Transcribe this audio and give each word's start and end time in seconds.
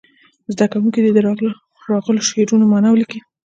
زده 0.53 0.65
کوونکي 0.71 0.99
دې 1.01 1.11
د 1.13 1.19
راغلو 1.93 2.27
شعرونو 2.29 2.65
معنا 2.71 2.89
ولیکي. 2.91 3.19